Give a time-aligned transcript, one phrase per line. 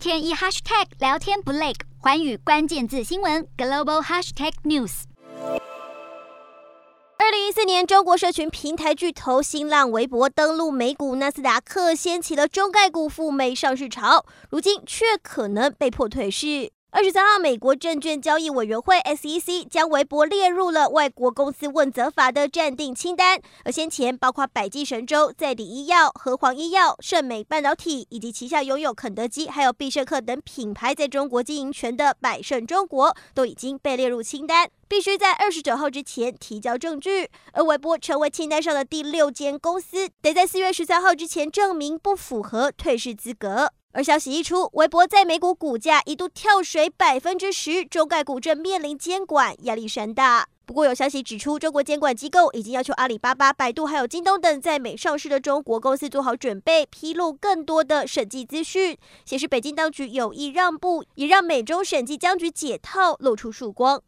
[0.00, 5.02] 天一 hashtag 聊天不累，环宇关键字新闻 global hashtag news。
[7.18, 16.72] 二零一四年，中国社群平台巨头新浪微博登陆美股纳斯达克，掀起了中概股赴美上市潮，如今却可能被迫退市。
[16.92, 23.40] 二十三号，美国证券交易委员会 SEC 将微博列入了外国公司问责法的暂定清单。
[23.64, 37.30] 而先前包括百济神州、在地医药、和黄医药、盛美半导体以及旗下拥有肯德基还有必胜客等品牌在中国经营权的百胜中国，都已经被列入清单，必须在二十九号之前提交证据。
[37.52, 43.70] 而微博成为清单上的第六间公司，得在四月十三号之前证明不符合退市资格。
[43.92, 50.46] 而消息一出，微博在美股股价一度跳水百分之十，中概股正面临监管压力山大。
[50.64, 63.98] 不过有消息指出，中国监管机构已经要求阿里巴巴、百度还有京东等在美上市的中国公司做好准备，披露更多的审计资讯，显示北京当局有意让步，也让美中审计僵局解套露出曙光。